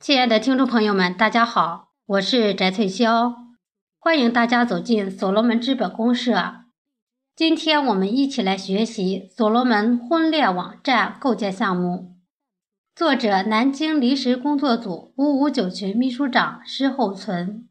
[0.00, 3.34] 亲爱的听众朋友们，大家好，我是翟翠霄，
[3.98, 6.62] 欢迎大家走进所罗门资本公社。
[7.36, 12.16] 今天我们一起来学习所罗门婚恋网站构建项目，
[12.96, 17.68] 作者南京临时工作组五五九群秘书长施厚存。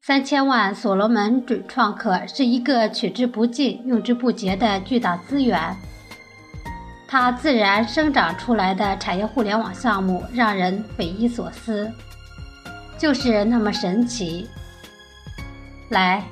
[0.00, 5.76] 三千万所罗门准创客是一个取之不尽、用之不竭的巨大资源。
[7.10, 11.90] 它自然生长出来的产业互联网项目让人匪夷所思，
[12.96, 14.48] 就是那么神奇。
[15.88, 16.22] 来，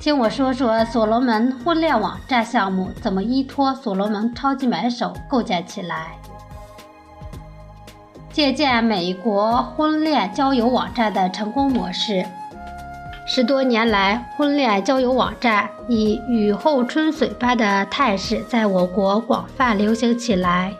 [0.00, 6.16] 听我说说所罗门婚恋网站项目怎么依托所罗门超级买手构建起来。
[8.32, 12.24] 借鉴美国婚恋交友网站的成功模式。
[13.34, 20.70] 十多年来，婚恋交友网站以雨后春笋般的态势在我国广泛流行起来。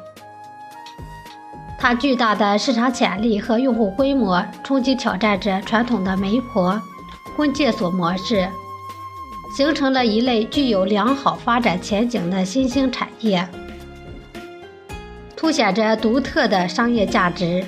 [1.79, 6.79] 它巨大的市场潜力和用户规模，冲击挑战着传统的媒婆、
[7.35, 8.47] 婚介所模式，
[9.57, 13.49] 形成了一类具有良好发展前景的新兴产业，
[15.35, 17.65] 凸显着独特的商业价值。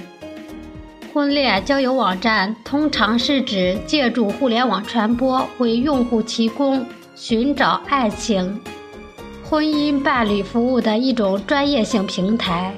[1.14, 6.84] 婚恋交友网站通常是指借助互联网传播为用户提供
[7.14, 8.60] 寻找爱情、
[9.44, 12.74] 婚姻伴侣服务的一种专业性平台。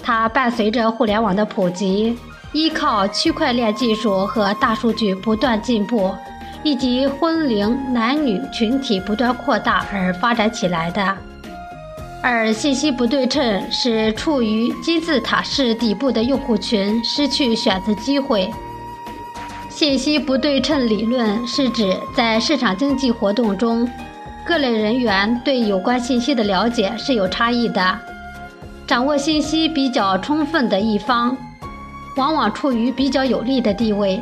[0.00, 2.16] 它伴随着互联网的普及，
[2.52, 6.14] 依靠区块链技术和大数据不断进步，
[6.62, 11.18] 以及婚龄男女群体不断扩大而发展起来的。
[12.22, 18.50] 而信息不对称使处于金字塔式底部的用户群失去选择机会。
[19.68, 23.88] 信息不对称理论是指在市场经济活动中，
[24.44, 27.98] 各类人员对有关信息的了解是有差异的。
[28.86, 31.36] 掌握信息比较充分的一方，
[32.16, 34.20] 往往处于比较有利的地位，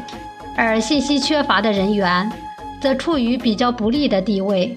[0.55, 2.31] 而信息缺乏的人员
[2.81, 4.77] 则处于比较不利的地位。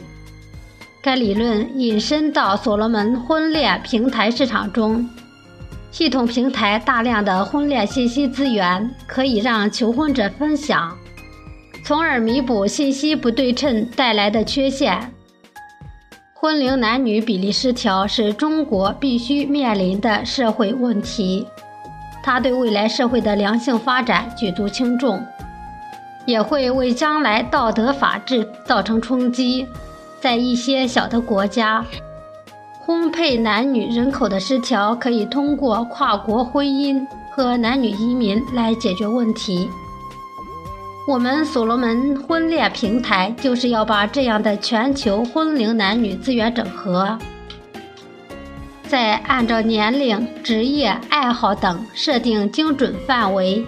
[1.02, 5.08] 该理论引申到所罗门婚恋平台市场中，
[5.92, 10.94] 系统平台大量的婚恋信息资源可以让求婚者分享，
[11.86, 15.14] 从而弥补信息不对称带来的缺陷。
[16.34, 21.48] 婚龄男女比例失调是中国必须面临的社会问题，
[22.22, 25.26] 它对未来社会的良性发展举足轻重，
[26.26, 29.66] 也会为将来道德法治造成冲击。
[30.22, 31.86] 在一些小的国家，
[32.80, 39.70] 婚配男女人口的失调可以通过跨国婚姻和男女移民来解决问题。
[41.08, 47.18] 我们所罗门婚恋平台就是要把这样的全球婚龄男女资源整合，
[48.88, 53.66] 再按照年龄、职业、爱好等设定精准范围，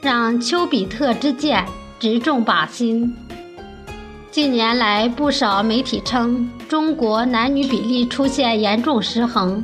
[0.00, 1.64] 让丘比特之箭
[2.00, 3.14] 直中靶心。
[4.32, 9.62] 近年来，不少媒体称中国男女比例出现严重失衡。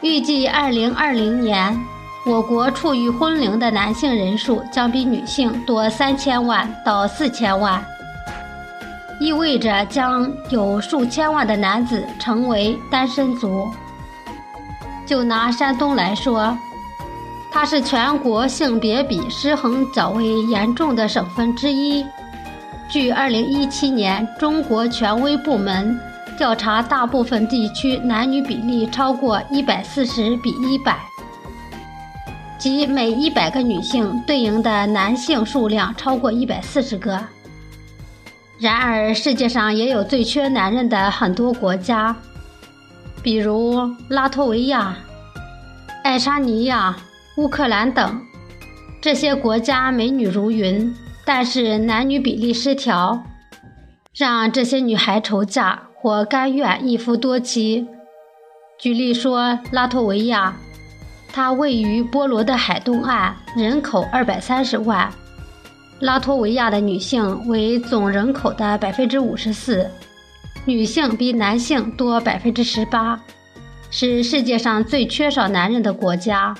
[0.00, 1.78] 预计2020年，
[2.24, 7.84] 我国处于婚龄的男性人数将比女性多三千万到四千万，
[9.20, 13.68] 意味着将有数千万的男子成为单身族。
[15.04, 16.56] 就拿山东来说，
[17.52, 22.02] 它是全国性别比失衡较为严重的省份之一。
[22.94, 25.98] 据2017年中国权威部门
[26.38, 30.94] 调查，大部分地区男女比例超过140比100，
[32.56, 37.20] 即每100个女性对应的男性数量超过140个。
[38.60, 42.14] 然而，世界上也有最缺男人的很多国家，
[43.24, 43.76] 比如
[44.06, 44.96] 拉脱维亚、
[46.04, 46.94] 爱沙尼亚、
[47.38, 48.24] 乌克兰等，
[49.00, 50.94] 这些国家美女如云。
[51.24, 53.24] 但是男女比例失调，
[54.14, 57.86] 让这些女孩愁嫁或甘愿一夫多妻。
[58.78, 60.54] 举例说，拉脱维亚，
[61.32, 65.10] 它位于波罗的海东岸，人口二百三十万。
[66.00, 69.88] 拉脱维亚的女性为总人口的百分之五十四，
[70.66, 73.18] 女性比男性多百分之十八，
[73.90, 76.54] 是世界上最缺少男人的国家。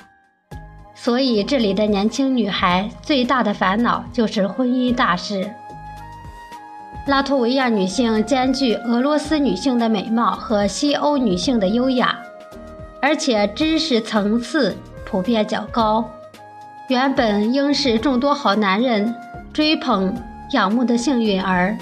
[0.95, 5.51] 所以，这里的年轻女孩最大的烦恼就是婚姻大事。
[7.05, 12.17] 拉脱维亚女性兼具俄罗斯女性的美貌和西欧女性的优雅，
[12.99, 14.75] 而且知识层次
[15.05, 16.09] 普遍较高，
[16.87, 19.13] 原本应是众多好男人
[19.53, 20.15] 追捧
[20.53, 21.77] 仰慕的幸运儿，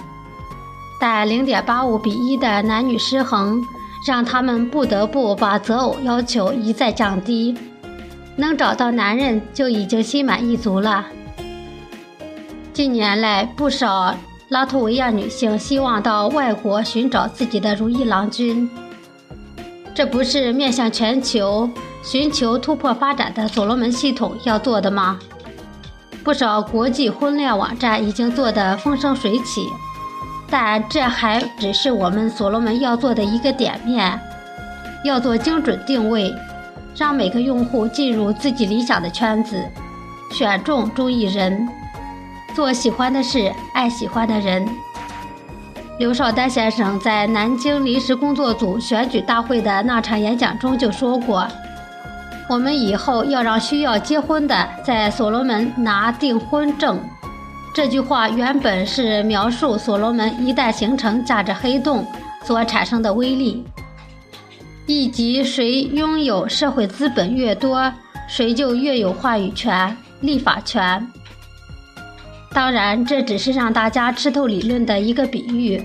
[1.00, 3.62] 但0.85比1的男女失衡，
[4.06, 7.58] 让他们不得不把择偶要求一再降低。
[8.36, 11.06] 能找到男人就已经心满意足了。
[12.74, 14.16] 近年来，不少
[14.50, 18.70] 拉脱维亚女性希望到外国寻找自己的如意郎君。
[19.94, 21.70] 这不是面向全球
[22.02, 25.20] 寻求突破发展的所罗门系统要做的吗？
[26.24, 29.68] 不少国际婚恋网站已经做得风生水起，
[30.50, 34.20] 但这还只是我们所罗门要做的一个点面，
[35.04, 36.34] 要做精准定位，
[36.98, 39.64] 让每个用户进入自己理想的圈子，
[40.32, 41.68] 选中中意人，
[42.54, 44.68] 做喜欢的事，爱喜欢的人。
[46.00, 51.48] 刘少丹先生在南京临时工作组选举大会的那场演讲中就说过
[52.50, 57.00] ：“我们以后要让需要结婚的在所罗门拿订婚证。”
[57.76, 62.06] 这句话原本是描述所罗门一旦形成价值黑洞
[62.44, 63.64] 所产生的威力，
[64.86, 67.92] 以及谁拥有社会资本越多，
[68.28, 71.08] 谁就越有话语权、立法权。
[72.54, 75.84] 当然，这只是让大家吃透理论的一个比喻。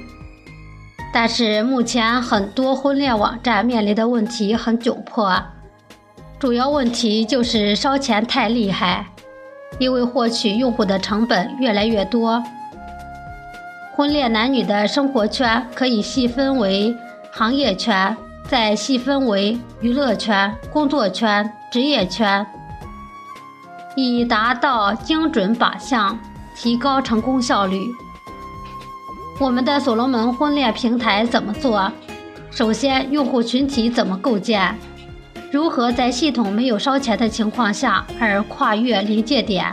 [1.12, 5.42] 但是目前很多婚恋网站面临的问题很窘迫，
[6.38, 9.06] 主要问题就是烧钱太厉害，
[9.78, 12.42] 因为获取用户的成本越来越多。
[13.96, 16.94] 婚恋男女的生活圈可以细分为
[17.32, 18.14] 行业圈，
[18.48, 22.44] 再细分为娱乐圈、工作圈、职业圈，
[23.94, 26.18] 以达到精准靶向。
[26.60, 27.88] 提高成功效率。
[29.38, 31.88] 我们的所罗门婚恋平台怎么做？
[32.50, 34.76] 首先，用户群体怎么构建？
[35.52, 39.72] 如何在系统没有烧钱的情况下而跨越临界点，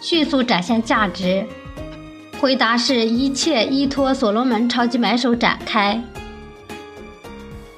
[0.00, 1.44] 迅速展现价值？
[2.40, 6.00] 回答是一切依托所罗门超级买手展开。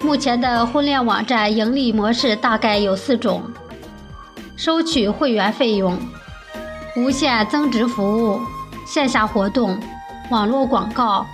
[0.03, 3.43] 目前的婚恋网站盈利模式大概有四种：
[4.57, 5.97] 收取会员费用。
[6.97, 8.41] 无限增值服务、
[8.85, 9.81] 线下活动、
[10.31, 11.25] 网络广告，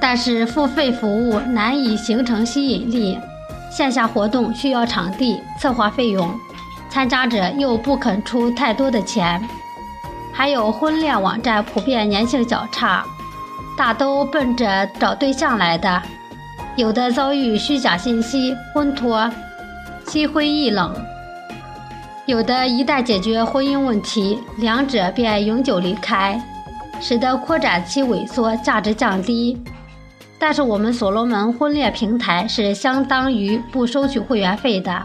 [0.00, 3.18] 但是付费服务难以形成吸引力。
[3.70, 6.28] 线下活动需要场地、策划费用，
[6.90, 9.40] 参加者又不肯出太多的钱。
[10.32, 13.04] 还有婚恋网站普遍粘性较差，
[13.78, 16.02] 大都奔着找对象来的，
[16.80, 19.30] 有的遭遇虚假信息、婚托，
[20.06, 20.94] 心灰意冷。
[22.24, 26.40] 有的一旦解决婚姻问题，两者便永久离开，
[26.98, 29.62] 使得扩展期萎缩，价值降低。
[30.38, 35.02] 但是我们所罗门婚恋平台是相当于不收取会员费的。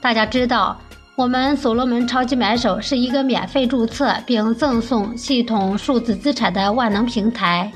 [0.00, 0.80] 大家知道，
[1.14, 7.70] 我们所罗门超级买手是一个免费注册并赠送系统数字资产的万能平台，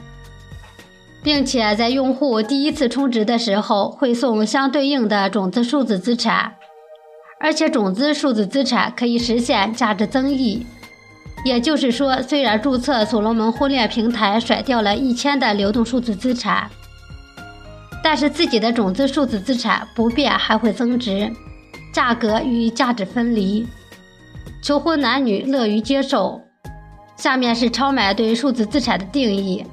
[1.23, 6.55] 并且在用户第一次充值的时候会送相对应的种子数字资产。
[7.43, 10.67] 而且种子数字资产可以实现价值增益，
[11.43, 16.71] 也就是说，虽然注册所罗门婚恋平台甩掉了一千的流动数字资产，
[18.05, 21.33] 但是自己的种子数字资产不变还会增值，
[21.95, 23.67] 价格与价值分离，
[24.63, 26.43] 求婚男女乐于接受。
[27.17, 29.65] 下面是超买对数字资产的定义：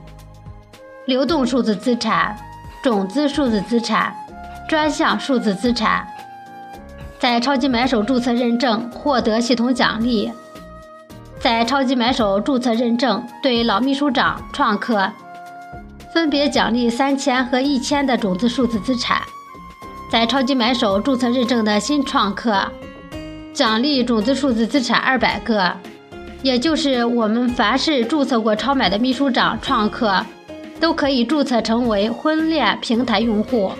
[1.08, 2.36] 流动数字资产、
[2.84, 4.14] 种子数字资产、
[4.68, 6.06] 专项数字资产。
[7.18, 10.30] 在超级买手注册认证获得系统奖励，
[11.40, 15.10] 在超级买手注册认证对老秘书长创客
[16.14, 19.22] 分别奖励三千和一千的种子数字资产，
[20.12, 22.70] 在超级买手注册认证的新创客
[23.54, 25.72] 奖励种子数字资产二百个，
[26.44, 30.24] 也就是我们凡是注册过超买的秘书长创客
[30.80, 33.72] 都可以注册成为婚恋平台用户。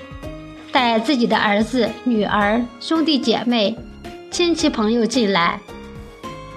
[0.72, 3.76] 带自己的儿子、女儿、兄弟姐妹、
[4.30, 5.60] 亲戚朋友进来，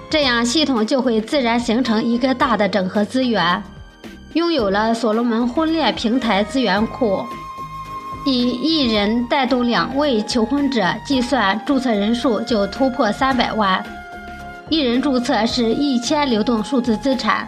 [0.09, 3.63] 这样系统就会自然形成一个大的整合资源，
[4.33, 7.25] 拥有了所罗门婚恋平台资源库。
[8.23, 13.83] 以一人带动两位求婚者计算，注册人数就突破三百万。
[14.69, 17.47] 一人注册是一千流动数字资产，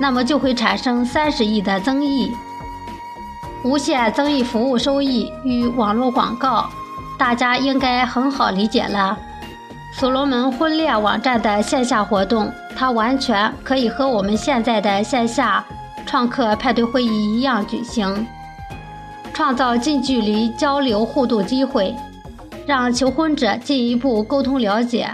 [0.00, 2.34] 那么就会产生三十亿的增益。
[3.62, 6.70] 无限增益服务收益与网络广告，
[7.18, 9.18] 大家应该很好理解了。
[9.92, 15.62] 所罗门婚恋网站的线下活动，它完全可以和我们现在的线下
[16.06, 18.26] 创客派对会议一样举行，
[19.34, 21.94] 创造近距离交流互动机会，
[22.64, 25.10] 让求婚者进一步沟通了解，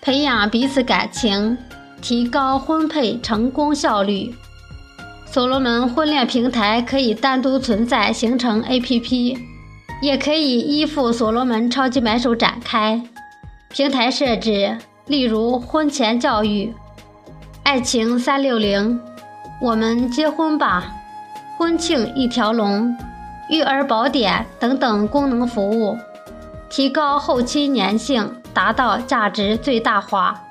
[0.00, 1.58] 培养彼此感情，
[2.04, 4.34] 提高婚配成功效率。
[5.24, 9.38] 所罗门婚恋平台可以单独存在，形成 APP，
[10.02, 13.02] 也可以依附所罗门超级买手展开
[13.70, 16.74] 平台设置，例如婚前教育、
[17.62, 19.00] 爱情三六零、
[19.62, 20.92] 我们结婚吧、
[21.56, 22.94] 婚庆一条龙、
[23.48, 25.96] 育儿宝典等等功能服务，
[26.68, 30.43] 提高后期粘性，达到价值最大化。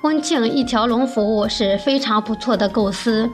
[0.00, 3.30] 婚庆一条龙服务是非常不错的构思。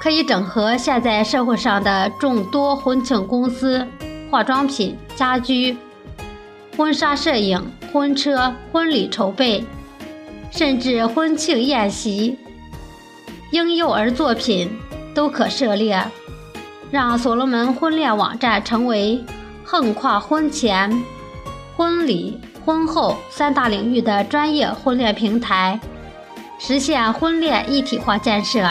[0.00, 3.86] 可以整合现在社会上的众多婚庆公司、
[4.28, 5.76] 化妆品、家居、
[6.76, 9.64] 婚纱摄影、婚车、婚礼筹备，
[10.50, 12.36] 甚至婚庆宴席、
[13.52, 14.76] 婴幼儿作品
[15.14, 16.04] 都可涉猎，
[16.90, 19.24] 让所罗门婚恋网站成为
[19.62, 21.00] 横跨婚前、
[21.76, 25.78] 婚礼、婚后三大领域的专业婚恋平台，
[26.64, 28.64] 实现婚恋一体化建设。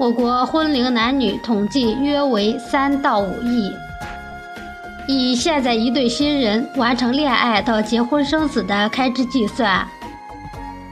[0.00, 3.70] 我国婚龄男女统计约为三到五亿。
[5.06, 9.86] 以现在一对新人完成恋爱到结婚生子的开支计算，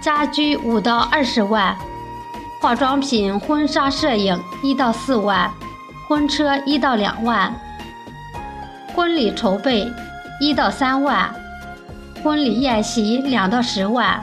[0.02, 1.75] 家居五到二十万，
[2.61, 5.50] 化妆品、婚纱摄影一到四万，
[6.06, 7.54] 婚车一到两万，
[8.94, 9.90] 婚礼筹备
[10.40, 11.35] 一到三万，
[12.23, 14.23] 婚礼宴席两到十万，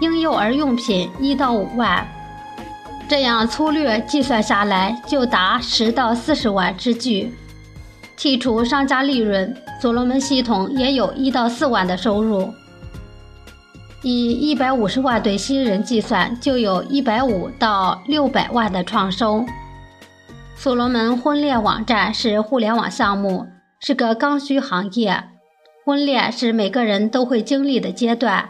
[0.00, 2.06] 婴幼儿用品一到五万。
[3.08, 7.32] 这样粗略计算下来，就达十到四十万之巨。
[8.18, 12.52] 剔除商家利润，所罗门系统也有一到四万的收入。
[14.02, 19.44] 以一百五十万对新人计算，就有一百五到六百万的创收。
[20.54, 23.46] 所罗门婚恋网站是互联网项目，
[23.80, 25.24] 是个刚需行业。
[25.84, 28.48] 婚恋是每个人都会经历的阶段，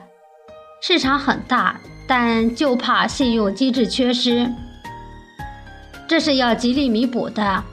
[0.81, 1.81] 市场很大。
[2.09, 4.49] 但就怕信用机制缺失，
[6.07, 7.65] 这是要极力弥补的。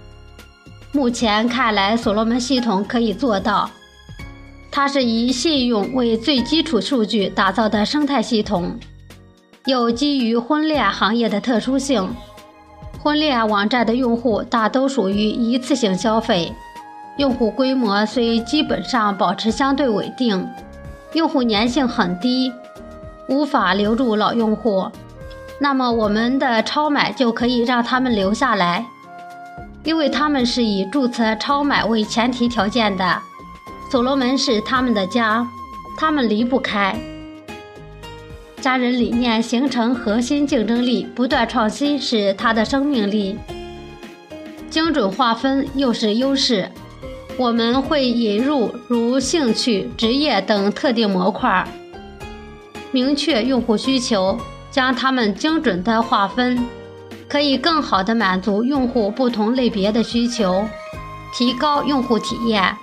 [0.92, 3.70] 目前看来，所罗门系统可以做到。
[4.72, 8.80] 它是以信用为最基础数据打造的生态系统，
[9.66, 12.10] 有基于婚恋行业的特殊性。
[13.04, 16.52] 婚恋网站的用户大都属于一次性消费，
[17.18, 20.50] 用户规模虽基本上保持相对稳定，
[21.14, 22.52] 用户粘性很低。
[23.28, 24.90] 无法留住老用户，
[25.60, 28.86] 那么我们的超买就可以让他们留下来，
[29.84, 33.22] 因为他们是以注册超买为前提条件的。
[33.92, 35.48] 所罗门是他们的家，
[35.98, 36.96] 他们离不开。
[38.60, 43.38] 家人理念形成核心竞争力，不断创新是它的生命力。
[44.70, 46.72] 精准划分又是优势，
[47.38, 51.68] 我们会引入如兴趣、职业等特定模块。
[52.94, 54.38] 明确用户需求，
[54.70, 56.64] 将它们精准的划分，
[57.28, 60.64] 可以更好的满足用户不同类别的需求，
[61.34, 62.78] 提高用户体验。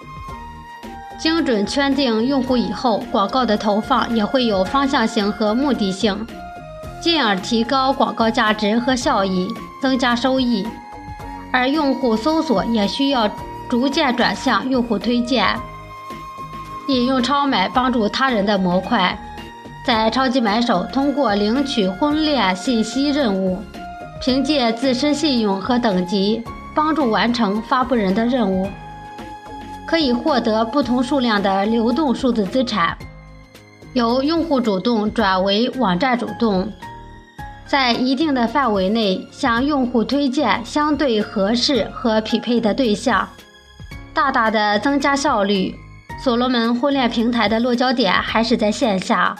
[1.17, 6.26] 精准圈定用户以后，广告的投放也会有方向性和目的性，
[7.00, 9.47] 进而提高广告价值和效益，
[9.81, 10.67] 增加收益。
[11.52, 13.31] 而用户搜索也需要
[13.69, 15.47] 逐渐转向用户推荐，
[16.88, 19.17] 引用超买帮助他人的模块。
[19.92, 23.59] 在超级买手通过领取婚恋信息任务，
[24.23, 26.40] 凭借自身信用和等级
[26.76, 28.70] 帮助完成发布人的任务，
[29.88, 32.97] 可以获得不同数量的流动数字资产，
[33.92, 36.73] 由用户主动转为网站主动，
[37.66, 43.28] 在一定的范围内向用户推荐相对合适和匹配的对象，
[44.14, 45.75] 大大的增加效率。
[46.23, 49.35] 所罗门婚恋平台的落脚点还是在线下。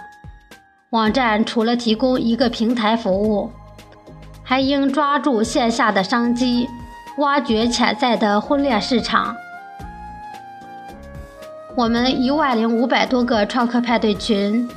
[0.91, 3.49] 网站除了提供一个平台服务，
[4.43, 6.69] 还应抓住线下的商机，
[7.19, 9.37] 挖掘潜在的婚恋市场。
[11.77, 14.69] 我们一万零五百多个创客派对群，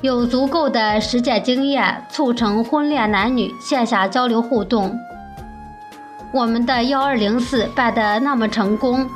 [0.00, 4.96] 有足够的实践经验，促成婚恋男女线下交流互动。
[6.32, 9.10] 我们的幺二零四办得那么成功，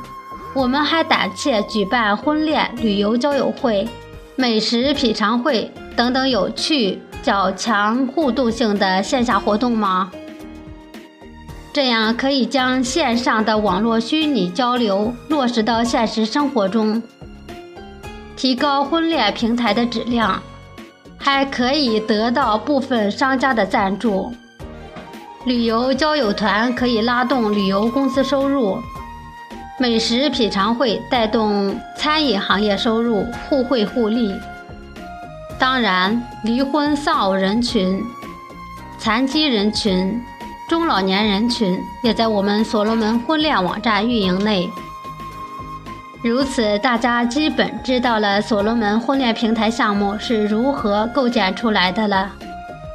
[0.53, 3.87] 我们还胆怯举办婚恋旅游交友会、
[4.35, 5.71] 美食品尝会。
[5.95, 10.11] 等等有趣、较强互动性的线下活动吗？
[11.71, 17.01] 这样可以将线上的网络虚拟交流落实到现实生活中，
[18.35, 20.41] 提高婚恋平台的质量，
[21.17, 24.33] 还可以得到部分商家的赞助。
[25.45, 28.77] 旅游交友团可以拉动旅游公司收入，
[29.79, 34.33] 美食品尝会带动餐饮行业收入，互惠互利。
[35.57, 38.01] 当然，离婚丧偶人群、
[38.99, 40.21] 残疾人群、
[40.69, 44.69] 中老年人群也在我们所罗门婚恋网站运营内。
[46.21, 52.31] 如此，大家基本知道了所罗门婚恋平台项目是如何构建出来的了。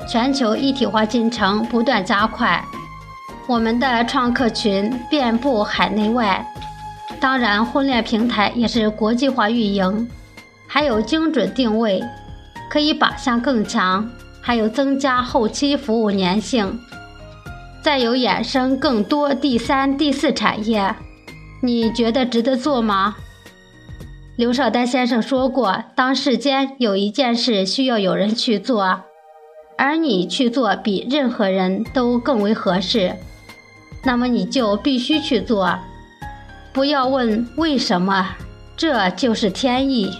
[0.07, 2.65] 全球一体化进程不断加快，
[3.47, 6.47] 我们的创客群遍布海内外。
[7.21, 10.09] 当然，婚恋平台也是国际化运营，
[10.67, 12.03] 还有精准定位，
[12.71, 14.09] 可以靶向更强，
[14.41, 16.79] 还有增加后期服务粘性，
[17.83, 20.95] 再有衍生更多第三、第四产业。
[21.61, 23.17] 你觉得值得做吗？
[24.37, 29.01] 刘少丹先生说过：“当世间有一件事需要有人去做，
[29.77, 33.17] 而你去做比任何人都更为合适，
[34.05, 35.77] 那么你就必须去做。
[36.79, 38.37] 不要问为什么，
[38.77, 40.17] 这就是天意。”